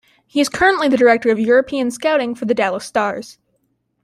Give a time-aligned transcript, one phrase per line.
[0.25, 3.37] He is currently the Director of European Scouting for the Dallas Stars.